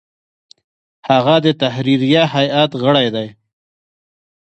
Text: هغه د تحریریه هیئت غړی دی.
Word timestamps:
هغه 1.09 1.35
د 1.45 1.47
تحریریه 1.61 2.23
هیئت 2.35 2.71
غړی 2.83 3.07
دی. 3.15 3.27